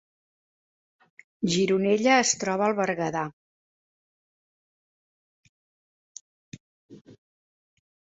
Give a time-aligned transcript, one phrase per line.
[1.55, 3.21] Gironella es troba al Berguedà